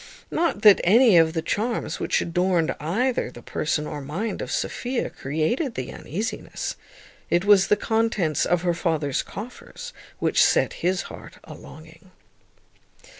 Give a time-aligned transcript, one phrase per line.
[0.31, 5.11] Not that any of the charms which adorned either the person or mind of Sophia
[5.11, 6.75] created the uneasiness;
[7.29, 12.09] it was the contents of her father's coffers which set his heart a longing.